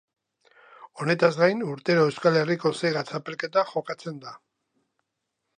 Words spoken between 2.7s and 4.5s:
Sega Txapelketa jokatzen da.